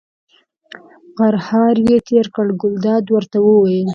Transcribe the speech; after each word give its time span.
غرهار 1.17 1.75
یې 1.87 1.97
تېر 2.07 2.25
کړ، 2.35 2.47
ګلداد 2.61 3.03
ورته 3.09 3.37
وویل. 3.41 3.87